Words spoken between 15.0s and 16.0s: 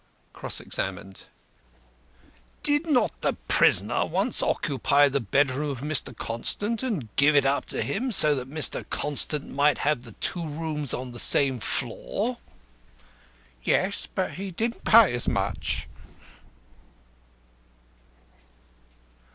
as much."